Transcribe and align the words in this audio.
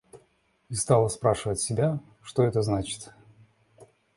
И 0.69 0.73
стала 0.73 1.09
спрашивать 1.09 1.59
себя, 1.59 1.99
что 2.23 2.41
это 2.43 2.63
значит. 2.63 3.13